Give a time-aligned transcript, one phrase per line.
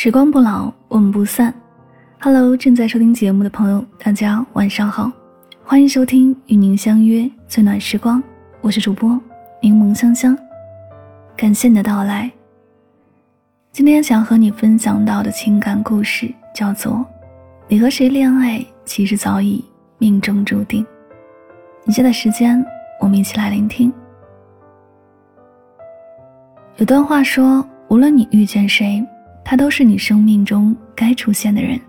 [0.00, 1.52] 时光不老，我们不散。
[2.20, 5.10] Hello，正在收听节目的朋友，大家晚上好，
[5.64, 8.22] 欢迎收听与您相约最暖时光，
[8.60, 9.20] 我是主播
[9.60, 10.38] 柠檬香香，
[11.36, 12.30] 感谢你的到来。
[13.72, 16.92] 今天想和你分享到的情感故事叫做
[17.66, 19.64] 《你和谁恋爱，其实早已
[19.98, 20.84] 命中注定》。
[21.86, 22.64] 以下的时间，
[23.00, 23.92] 我们一起来聆听。
[26.76, 29.04] 有段话说：无论你遇见谁。
[29.50, 31.80] 他都是你生命中该出现的人。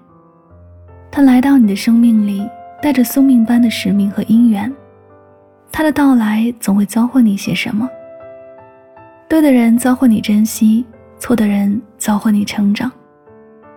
[1.11, 2.49] 他来到你的生命里，
[2.81, 4.73] 带着宿命般的使命和姻缘。
[5.69, 7.85] 他的到来总会教会你些什么。
[9.27, 10.85] 对的人教会你珍惜，
[11.17, 12.89] 错的人教会你成长。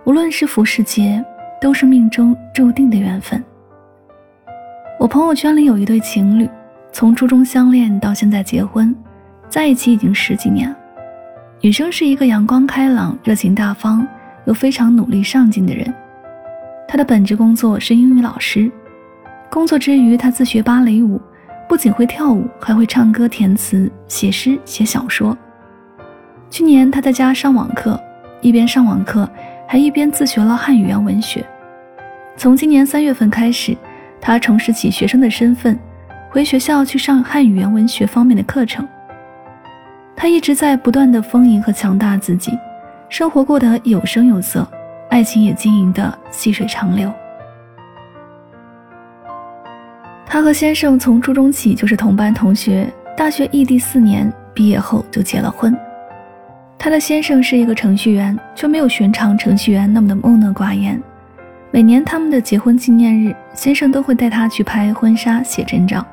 [0.04, 1.20] 无论是福是劫，
[1.60, 3.42] 都是命中注定的缘分。
[4.96, 6.48] 我朋友圈里有一对情侣，
[6.92, 8.94] 从初中相恋到现在结婚，
[9.48, 10.76] 在一起已经十几年了。
[11.62, 14.04] 女生是一个阳光开朗、热情大方
[14.46, 15.94] 又非常努力上进的人。
[16.88, 18.68] 她的本职工作是英语老师，
[19.48, 21.20] 工作之余，她自学芭蕾舞，
[21.68, 25.38] 不仅会跳舞，还会唱歌、填词、写诗、写小说。
[26.50, 27.96] 去年，她在家上网课，
[28.40, 29.30] 一边上网课，
[29.68, 31.46] 还一边自学了汉语言文学。
[32.36, 33.76] 从今年三月份开始，
[34.20, 35.78] 她重拾起学生的身份，
[36.28, 38.84] 回学校去上汉语言文学方面的课程。
[40.22, 42.56] 他一直在不断的丰盈和强大自己，
[43.08, 44.64] 生活过得有声有色，
[45.10, 47.12] 爱情也经营的细水长流。
[50.24, 55.76] 他和先生从初中起就是同班同学，大学异地四年，毕业后就结了婚。
[56.78, 61.02] 他的先生是一个程序员，却没有寻常程序员那么的木讷寡言。
[61.72, 66.06] 每年他们的结婚纪念日，先生都会带她去拍婚纱、写真照。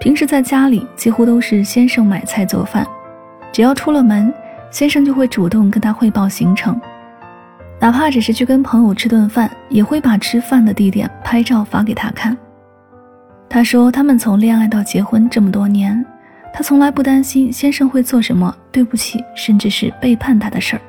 [0.00, 2.84] 平时在家里，几乎都是先生买菜做饭。
[3.52, 4.32] 只要出了门，
[4.70, 6.80] 先生就会主动跟他汇报行程，
[7.78, 12.34] 哪怕只是去跟朋友吃顿饭，也会把吃饭的地点拍照发给他看。
[13.50, 16.02] 他说，他们从恋爱到结婚这么多年，
[16.54, 20.82] 他从来不担心先生会做什么对不起，甚至是背叛他的事儿。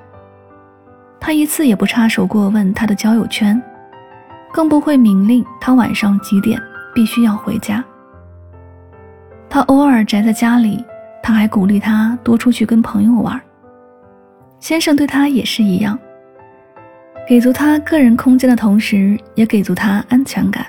[1.20, 3.62] 他一次也不插手过问他的交友圈，
[4.54, 6.58] 更不会明令他晚上几点
[6.96, 7.84] 必须要回家。
[9.50, 10.82] 他偶尔宅在家里。
[11.24, 13.42] 他还鼓励他多出去跟朋友玩。
[14.60, 15.98] 先生对他也是一样，
[17.28, 20.66] 给足他个人空间的同时，也给足他安全感。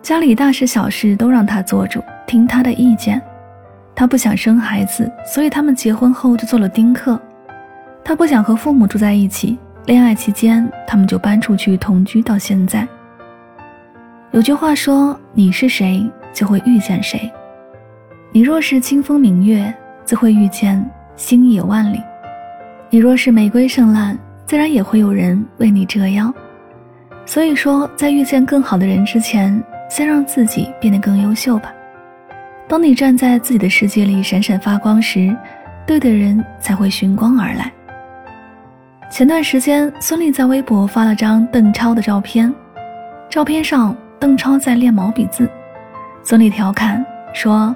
[0.00, 3.20] 家里大事小事都让他做主，听他的意见。
[3.94, 7.20] 他不想生孩子，所以他们结婚后就做了丁克。
[8.04, 12.86] 他不想和父母住在一起，恋爱期间他们就搬出去同居到现在。
[14.30, 17.30] 有句话说：“你是谁，就会遇见谁。”
[18.32, 19.74] 你若是清风明月，
[20.04, 21.98] 自会遇见星野万里；
[22.88, 26.32] 你若是玫瑰盛烂，自然也会有人为你折腰。
[27.26, 31.72] 所以说，在遇见更好的人之前，先让自己变得更优秀吧。
[32.68, 35.36] 当你站在自己的世界里闪闪发光时，
[35.84, 37.72] 对的人才会寻光而来。
[39.10, 42.54] 前段时间，孙俪在微博发了张邓超的照片，
[43.28, 45.50] 照片上邓超在练毛笔字，
[46.22, 47.04] 孙俪调侃
[47.34, 47.74] 说。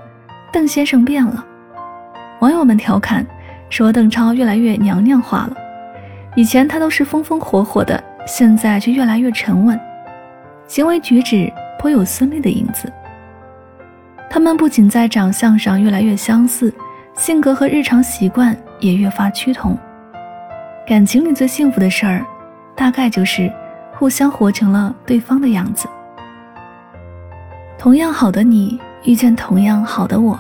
[0.54, 1.44] 邓先生变了，
[2.38, 3.26] 网友们调侃
[3.68, 5.56] 说邓超越来越娘娘化了。
[6.36, 9.78] 以前他都是风风火火的，现在却越来越沉稳，
[10.68, 12.88] 行为举止颇有孙俪的影子。
[14.30, 16.72] 他们不仅在长相上越来越相似，
[17.14, 19.76] 性格和日常习惯也越发趋同。
[20.86, 22.24] 感情里最幸福的事儿，
[22.76, 23.52] 大概就是
[23.96, 25.88] 互相活成了对方的样子。
[27.76, 28.80] 同样好的你。
[29.04, 30.38] 遇见同样好的我，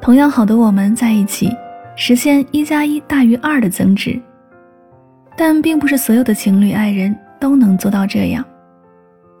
[0.00, 1.50] 同样好的我们在一起，
[1.94, 4.18] 实现一加一大于二的增值。
[5.36, 8.44] 但并不是所有的情侣爱人都能做到这样。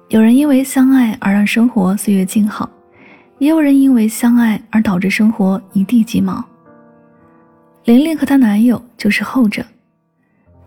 [0.08, 2.68] 有人因为相爱而让生活岁月静好，
[3.38, 6.44] 也有人因为相爱而导致生活一地鸡毛。
[7.84, 9.64] 玲玲和她男友就是后者。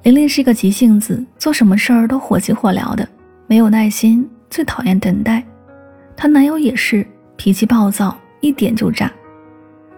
[0.04, 3.08] 玲玲是个急性子，做什么事儿都火急火燎的，
[3.48, 5.44] 没有耐心，最讨厌等待。
[6.16, 7.06] 她男友也是。
[7.38, 9.12] 脾气暴躁，一点就炸，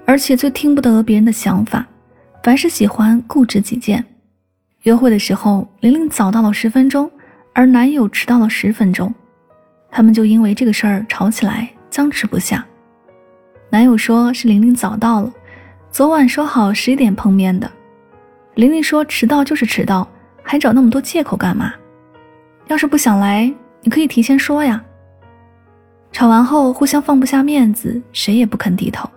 [0.06, 1.86] 而且最听不得别人的想法，
[2.44, 4.04] 凡事喜欢固执己见。
[4.84, 7.10] 约会的时候，玲玲早到了十分钟，
[7.54, 9.14] 而男友迟到了十分钟，
[9.92, 12.66] 他们就因为这个事儿吵起来，僵持不下。
[13.70, 15.34] 男友说是玲玲早到了，
[15.92, 17.70] 昨晚说好十一点碰面的。
[18.56, 20.08] 玲玲说迟到就是迟到，
[20.42, 21.74] 还找那么多借口干嘛？
[22.68, 24.82] 要是不想来，你可以提前说呀。
[26.18, 29.08] 吵完后，互相放不下面子，谁也不肯低头。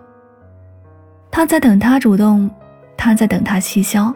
[1.31, 2.47] 他在等他主动，
[2.95, 4.13] 他在等他气消。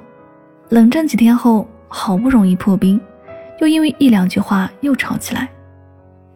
[0.69, 3.01] 冷战几天后，好不容易破冰，
[3.59, 5.49] 又因为一两句话又吵起来。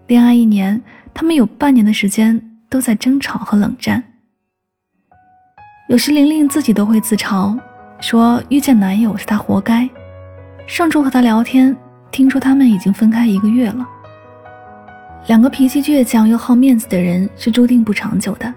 [0.08, 0.82] 恋爱一年，
[1.14, 4.04] 他们有半年的时间都在争吵和冷战。
[5.88, 7.56] 有时玲玲自己都会自嘲，
[8.00, 9.88] 说遇见男友是她活该。
[10.66, 11.78] 上周和他聊天，
[12.10, 13.88] 听说他们已经分开一个月了。
[15.28, 18.52] 两个脾气倔强又好面子的人是注定不长久的，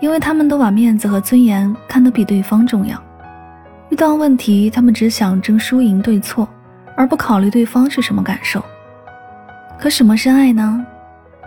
[0.00, 3.00] 因为他们都把面子和尊严看得比对方重要。
[3.90, 6.48] 遇到问题，他们只想争输赢对错，
[6.96, 8.64] 而不考虑对方是什么感受。
[9.78, 10.84] 可什么是爱呢？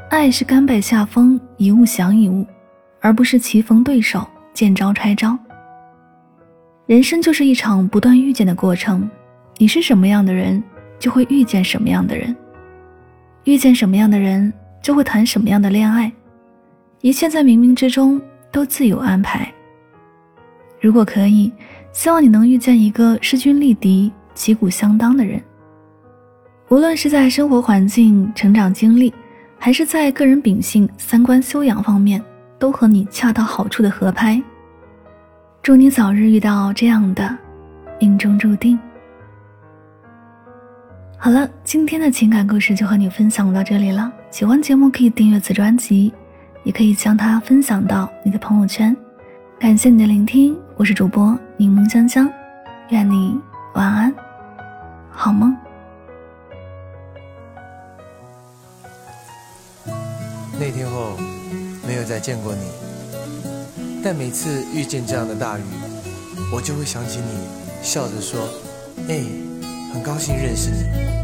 [0.09, 2.45] 爱是甘拜下风，一物降一物，
[3.01, 5.37] 而不是棋逢对手，见招拆招。
[6.85, 9.09] 人生就是一场不断遇见的过程，
[9.57, 10.61] 你是什么样的人，
[10.99, 12.35] 就会遇见什么样的人。
[13.45, 14.51] 遇见什么样的人，
[14.81, 16.11] 就会谈什么样的恋爱，
[17.01, 19.51] 一切在冥冥之中都自有安排。
[20.79, 21.51] 如果可以，
[21.91, 25.41] 希望你能遇见一个势均力敌、旗鼓相当的人。
[26.69, 29.13] 无论是在生活环境、成长经历，
[29.59, 32.23] 还是在个人秉性、三观修养方面，
[32.57, 34.41] 都和你恰到好处的合拍。
[35.61, 37.37] 祝你早日遇到这样的，
[37.99, 38.79] 命中注定。
[41.23, 44.11] 好了，今天的情感故事就和你分享到这里了。
[44.29, 46.13] 喜欢节目可以订阅此专辑，
[46.65, 48.93] 也可以将它分享到你的朋友圈。
[49.57, 52.29] 感谢你的聆听，我是主播柠檬香香，
[52.89, 53.39] 愿你
[53.73, 54.13] 晚安，
[55.09, 55.55] 好梦。
[60.59, 61.15] 那天后
[61.87, 62.67] 没有再见过你，
[64.03, 65.61] 但每次遇见这样的大雨，
[66.53, 67.47] 我就会想起你，
[67.81, 68.41] 笑着说
[69.07, 69.23] ：“哎，
[69.93, 71.22] 很高兴认识你。”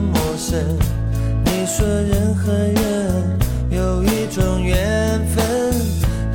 [0.00, 0.58] 陌生
[1.44, 3.38] 你说人和人
[3.70, 5.74] 有一种缘分，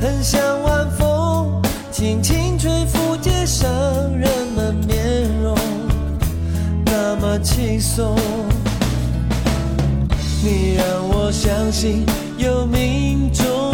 [0.00, 3.68] 很像晚风轻轻吹拂街上
[4.16, 5.56] 人们面容，
[6.84, 8.16] 那么轻松。
[10.42, 12.06] 你让我相信
[12.38, 13.65] 有命中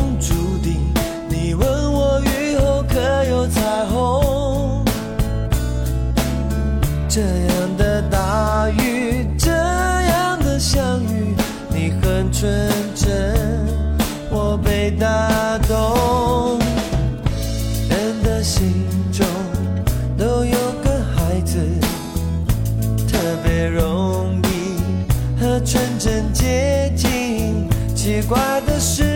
[28.12, 29.11] 奇怪的是，